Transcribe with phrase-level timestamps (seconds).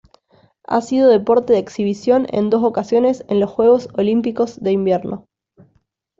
[0.63, 5.27] Ha sido deporte de exhibición en dos ocasiones en los Juegos Olímpicos de Invierno.